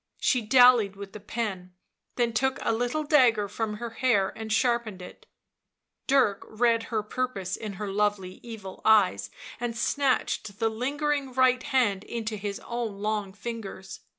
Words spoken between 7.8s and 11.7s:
lovely evil eyes, and snatched the lingering right